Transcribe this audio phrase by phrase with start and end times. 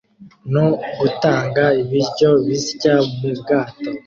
[0.53, 0.65] no
[0.99, 3.89] gutanga ibiryo bisya mu bwato